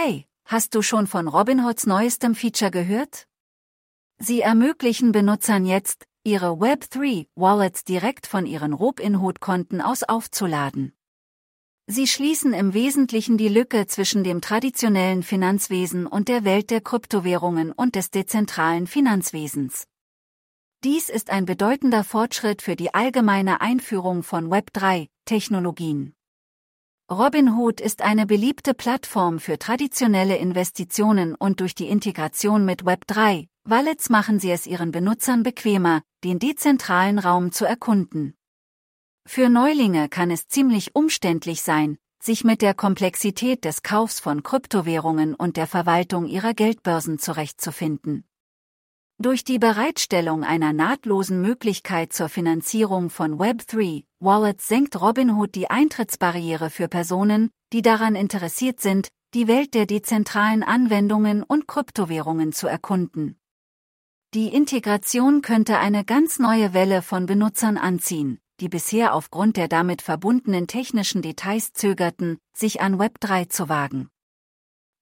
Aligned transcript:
Hey, 0.00 0.28
hast 0.44 0.76
du 0.76 0.82
schon 0.82 1.08
von 1.08 1.26
Robinhoods 1.26 1.88
neuestem 1.88 2.36
Feature 2.36 2.70
gehört? 2.70 3.26
Sie 4.18 4.40
ermöglichen 4.40 5.10
Benutzern 5.10 5.66
jetzt, 5.66 6.06
ihre 6.22 6.50
Web3-Wallets 6.50 7.82
direkt 7.82 8.28
von 8.28 8.46
ihren 8.46 8.74
Robinhood-Konten 8.74 9.80
aus 9.80 10.04
aufzuladen. 10.04 10.92
Sie 11.88 12.06
schließen 12.06 12.52
im 12.52 12.74
Wesentlichen 12.74 13.38
die 13.38 13.48
Lücke 13.48 13.88
zwischen 13.88 14.22
dem 14.22 14.40
traditionellen 14.40 15.24
Finanzwesen 15.24 16.06
und 16.06 16.28
der 16.28 16.44
Welt 16.44 16.70
der 16.70 16.80
Kryptowährungen 16.80 17.72
und 17.72 17.96
des 17.96 18.12
dezentralen 18.12 18.86
Finanzwesens. 18.86 19.88
Dies 20.84 21.08
ist 21.08 21.28
ein 21.28 21.44
bedeutender 21.44 22.04
Fortschritt 22.04 22.62
für 22.62 22.76
die 22.76 22.94
allgemeine 22.94 23.60
Einführung 23.60 24.22
von 24.22 24.48
Web3-Technologien. 24.48 26.14
Robinhood 27.10 27.80
ist 27.80 28.02
eine 28.02 28.26
beliebte 28.26 28.74
Plattform 28.74 29.38
für 29.38 29.58
traditionelle 29.58 30.36
Investitionen 30.36 31.34
und 31.34 31.60
durch 31.60 31.74
die 31.74 31.88
Integration 31.88 32.66
mit 32.66 32.82
Web3 32.82 33.48
Wallets 33.64 34.10
machen 34.10 34.38
sie 34.38 34.50
es 34.50 34.66
ihren 34.66 34.90
Benutzern 34.90 35.42
bequemer, 35.42 36.02
den 36.22 36.38
dezentralen 36.38 37.18
Raum 37.18 37.50
zu 37.50 37.64
erkunden. 37.64 38.34
Für 39.24 39.48
Neulinge 39.48 40.10
kann 40.10 40.30
es 40.30 40.48
ziemlich 40.48 40.94
umständlich 40.94 41.62
sein, 41.62 41.96
sich 42.20 42.44
mit 42.44 42.60
der 42.60 42.74
Komplexität 42.74 43.64
des 43.64 43.82
Kaufs 43.82 44.20
von 44.20 44.42
Kryptowährungen 44.42 45.34
und 45.34 45.56
der 45.56 45.66
Verwaltung 45.66 46.26
ihrer 46.26 46.52
Geldbörsen 46.52 47.18
zurechtzufinden. 47.18 48.27
Durch 49.20 49.42
die 49.42 49.58
Bereitstellung 49.58 50.44
einer 50.44 50.72
nahtlosen 50.72 51.42
Möglichkeit 51.42 52.12
zur 52.12 52.28
Finanzierung 52.28 53.10
von 53.10 53.36
Web3 53.36 54.04
Wallets 54.20 54.68
senkt 54.68 55.00
Robinhood 55.00 55.56
die 55.56 55.68
Eintrittsbarriere 55.68 56.70
für 56.70 56.86
Personen, 56.86 57.50
die 57.72 57.82
daran 57.82 58.14
interessiert 58.14 58.78
sind, 58.78 59.08
die 59.34 59.48
Welt 59.48 59.74
der 59.74 59.86
dezentralen 59.86 60.62
Anwendungen 60.62 61.42
und 61.42 61.66
Kryptowährungen 61.66 62.52
zu 62.52 62.68
erkunden. 62.68 63.40
Die 64.34 64.54
Integration 64.54 65.42
könnte 65.42 65.80
eine 65.80 66.04
ganz 66.04 66.38
neue 66.38 66.72
Welle 66.72 67.02
von 67.02 67.26
Benutzern 67.26 67.76
anziehen, 67.76 68.38
die 68.60 68.68
bisher 68.68 69.14
aufgrund 69.14 69.56
der 69.56 69.66
damit 69.66 70.00
verbundenen 70.00 70.68
technischen 70.68 71.22
Details 71.22 71.72
zögerten, 71.72 72.38
sich 72.54 72.80
an 72.80 73.00
Web3 73.00 73.48
zu 73.48 73.68
wagen. 73.68 74.10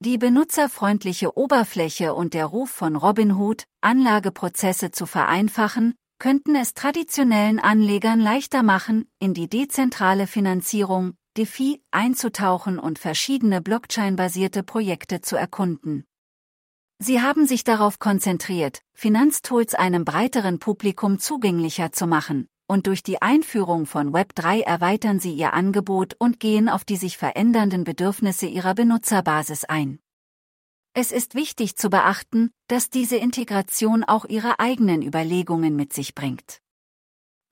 Die 0.00 0.18
benutzerfreundliche 0.18 1.38
Oberfläche 1.38 2.12
und 2.12 2.34
der 2.34 2.44
Ruf 2.44 2.68
von 2.70 2.96
Robinhood, 2.96 3.64
Anlageprozesse 3.80 4.90
zu 4.90 5.06
vereinfachen, 5.06 5.94
könnten 6.18 6.54
es 6.54 6.74
traditionellen 6.74 7.58
Anlegern 7.58 8.20
leichter 8.20 8.62
machen, 8.62 9.08
in 9.20 9.32
die 9.32 9.48
dezentrale 9.48 10.26
Finanzierung, 10.26 11.14
DeFi, 11.38 11.82
einzutauchen 11.92 12.78
und 12.78 12.98
verschiedene 12.98 13.62
Blockchain-basierte 13.62 14.62
Projekte 14.62 15.22
zu 15.22 15.36
erkunden. 15.36 16.04
Sie 16.98 17.22
haben 17.22 17.46
sich 17.46 17.64
darauf 17.64 17.98
konzentriert, 17.98 18.82
Finanztools 18.92 19.74
einem 19.74 20.04
breiteren 20.04 20.58
Publikum 20.58 21.18
zugänglicher 21.18 21.92
zu 21.92 22.06
machen, 22.06 22.48
und 22.66 22.86
durch 22.86 23.02
die 23.02 23.22
Einführung 23.22 23.86
von 23.86 24.12
Web3 24.12 24.62
erweitern 24.62 25.20
sie 25.20 25.32
ihr 25.32 25.54
Angebot 25.54 26.14
und 26.18 26.40
gehen 26.40 26.68
auf 26.68 26.84
die 26.84 26.96
sich 26.96 27.16
verändernden 27.16 27.84
Bedürfnisse 27.84 28.46
ihrer 28.46 28.74
Benutzerbasis 28.74 29.64
ein. 29.64 29.98
Es 30.92 31.12
ist 31.12 31.34
wichtig 31.34 31.76
zu 31.76 31.90
beachten, 31.90 32.50
dass 32.68 32.88
diese 32.88 33.16
Integration 33.16 34.02
auch 34.02 34.24
ihre 34.24 34.58
eigenen 34.58 35.02
Überlegungen 35.02 35.76
mit 35.76 35.92
sich 35.92 36.14
bringt. 36.14 36.60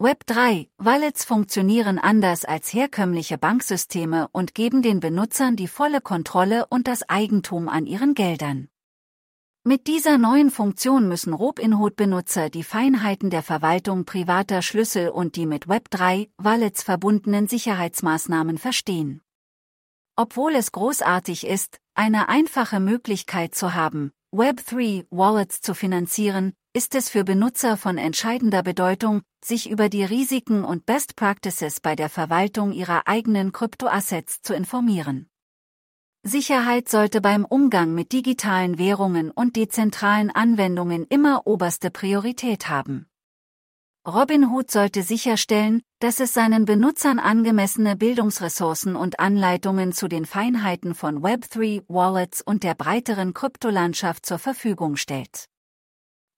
Web3 0.01 0.69
Wallets 0.79 1.25
funktionieren 1.25 1.98
anders 1.98 2.45
als 2.45 2.73
herkömmliche 2.73 3.39
Banksysteme 3.39 4.29
und 4.33 4.55
geben 4.55 4.83
den 4.83 4.98
Benutzern 4.98 5.57
die 5.57 5.69
volle 5.69 6.01
Kontrolle 6.01 6.67
und 6.69 6.89
das 6.89 7.09
Eigentum 7.09 7.69
an 7.69 7.87
ihren 7.87 8.15
Geldern. 8.15 8.69
Mit 9.67 9.87
dieser 9.87 10.19
neuen 10.19 10.51
Funktion 10.51 11.09
müssen 11.09 11.33
Robinhood-Benutzer 11.33 12.51
die 12.51 12.65
Feinheiten 12.65 13.31
der 13.31 13.43
Verwaltung 13.43 14.05
privater 14.05 14.61
Schlüssel 14.61 15.09
und 15.09 15.36
die 15.36 15.47
mit 15.47 15.69
Web3 15.69 16.29
Wallets 16.36 16.83
verbundenen 16.83 17.48
Sicherheitsmaßnahmen 17.48 18.58
verstehen. 18.58 19.23
Obwohl 20.17 20.55
es 20.55 20.70
großartig 20.70 21.47
ist, 21.47 21.79
eine 21.95 22.29
einfache 22.29 22.79
Möglichkeit 22.79 23.55
zu 23.55 23.73
haben, 23.73 24.13
Web3 24.35 25.07
Wallets 25.08 25.63
zu 25.63 25.73
finanzieren, 25.73 26.53
ist 26.74 26.95
es 26.95 27.08
für 27.08 27.24
Benutzer 27.24 27.79
von 27.79 27.97
entscheidender 27.97 28.63
Bedeutung, 28.63 29.23
sich 29.42 29.70
über 29.70 29.89
die 29.89 30.05
Risiken 30.05 30.63
und 30.63 30.85
Best 30.85 31.17
Practices 31.17 31.80
bei 31.80 31.97
der 31.97 32.11
Verwaltung 32.11 32.73
ihrer 32.73 33.08
eigenen 33.08 33.51
Kryptoassets 33.53 34.42
zu 34.42 34.53
informieren. 34.53 35.30
Sicherheit 36.27 36.89
sollte 36.89 37.20
beim 37.20 37.45
Umgang 37.45 37.95
mit 37.95 38.12
digitalen 38.12 38.79
Währungen 38.79 39.30
und 39.30 39.57
dezentralen 39.57 40.30
Anwendungen 40.30 41.05
immer 41.05 41.46
oberste 41.46 41.90
Priorität 41.90 42.70
haben. 42.70 43.07
Robinhood 44.08 44.70
sollte 44.70 45.02
sicherstellen, 45.02 45.83
dass 45.98 46.20
es 46.20 46.33
seinen 46.33 46.64
Benutzern 46.64 47.18
angemessene 47.18 47.95
Bildungsressourcen 47.95 48.96
und 48.96 49.20
Anleitungen 49.20 49.92
zu 49.92 50.08
den 50.08 50.24
Feinheiten 50.24 50.95
von 50.95 51.23
Web3 51.23 51.85
Wallets 51.89 52.41
und 52.41 52.62
der 52.62 52.74
breiteren 52.74 53.35
Kryptolandschaft 53.35 54.24
zur 54.24 54.39
Verfügung 54.39 54.96
stellt. 54.96 55.45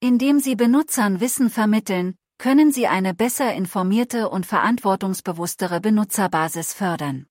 Indem 0.01 0.41
sie 0.41 0.57
Benutzern 0.57 1.21
Wissen 1.21 1.49
vermitteln, 1.49 2.17
können 2.39 2.73
sie 2.73 2.89
eine 2.89 3.15
besser 3.15 3.55
informierte 3.55 4.31
und 4.31 4.47
verantwortungsbewusstere 4.47 5.81
Benutzerbasis 5.81 6.73
fördern. 6.73 7.27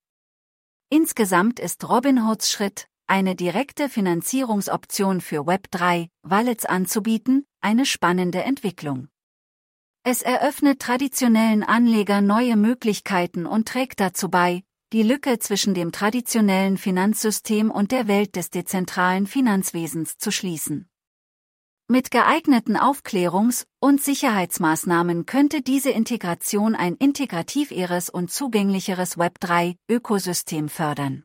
Insgesamt 0.89 1.59
ist 1.59 1.89
Robinhoods 1.89 2.51
Schritt, 2.51 2.87
eine 3.07 3.35
direkte 3.35 3.89
Finanzierungsoption 3.89 5.19
für 5.19 5.41
Web3 5.41 6.09
Wallets 6.21 6.65
anzubieten, 6.65 7.45
eine 7.59 7.85
spannende 7.85 8.43
Entwicklung. 8.43 9.07
Es 10.03 10.21
eröffnet 10.21 10.79
traditionellen 10.79 11.63
Anlegern 11.63 12.27
neue 12.27 12.55
Möglichkeiten 12.55 13.47
und 13.47 13.67
trägt 13.67 13.99
dazu 13.99 14.29
bei, 14.29 14.63
die 14.93 15.01
Lücke 15.01 15.39
zwischen 15.39 15.73
dem 15.73 15.91
traditionellen 15.91 16.77
Finanzsystem 16.77 17.71
und 17.71 17.91
der 17.91 18.07
Welt 18.07 18.35
des 18.35 18.51
dezentralen 18.51 19.25
Finanzwesens 19.25 20.17
zu 20.19 20.31
schließen. 20.31 20.87
Mit 21.87 22.09
geeigneten 22.09 22.77
Aufklärungs- 22.77 23.67
und 23.79 24.01
Sicherheitsmaßnahmen 24.01 25.27
könnte 25.27 25.61
diese 25.61 25.91
Integration 25.91 26.73
ein 26.73 26.95
integrativeres 26.95 28.09
und 28.09 28.31
zugänglicheres 28.31 29.19
Web3-Ökosystem 29.19 30.67
fördern. 30.67 31.24